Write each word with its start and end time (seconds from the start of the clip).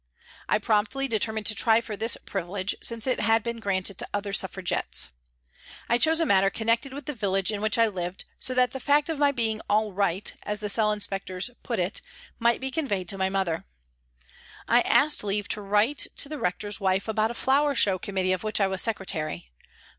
I 0.49 0.57
promptly 0.57 1.07
determined 1.07 1.45
to 1.45 1.53
try 1.53 1.79
for 1.79 1.95
this 1.95 2.17
privilege, 2.25 2.73
since 2.81 3.05
it 3.05 3.19
had 3.19 3.43
been 3.43 3.59
granted 3.59 3.99
to 3.99 4.07
other 4.11 4.33
Suffragists. 4.33 5.11
I 5.87 5.99
chose 5.99 6.19
a 6.19 6.25
matter 6.25 6.49
connected 6.49 6.91
with 6.91 7.05
the 7.05 7.13
village 7.13 7.51
in 7.51 7.61
which 7.61 7.77
I 7.77 7.85
lived, 7.85 8.25
so 8.39 8.55
that 8.55 8.71
the 8.71 8.79
fact 8.79 9.09
of 9.09 9.19
my 9.19 9.31
being" 9.31 9.61
all 9.69 9.93
right," 9.93 10.33
as 10.41 10.59
the 10.59 10.69
cell 10.69 10.91
inspectors 10.91 11.51
put 11.61 11.77
it, 11.77 12.01
might 12.39 12.59
be 12.59 12.71
conveyed 12.71 13.07
to 13.09 13.17
my 13.19 13.29
mother. 13.29 13.65
I 14.67 14.81
asked 14.81 15.23
leave 15.23 15.47
to 15.49 15.61
write 15.61 16.07
to 16.17 16.27
the 16.27 16.39
Rector's 16.39 16.79
wife 16.79 17.07
about 17.07 17.29
a 17.29 17.35
flower 17.35 17.75
show 17.75 17.99
committee 17.99 18.33
of 18.33 18.41
which 18.43 18.59
I 18.59 18.65
was 18.65 18.81
secretary. 18.81 19.51